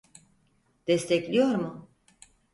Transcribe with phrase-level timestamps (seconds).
[0.87, 1.89] Destekliyor mu